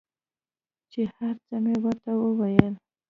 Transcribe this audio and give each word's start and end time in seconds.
چې 0.91 1.01
هر 1.15 1.35
څه 1.45 1.55
مې 1.63 1.75
ورته 1.83 2.11
وويل. 2.19 2.73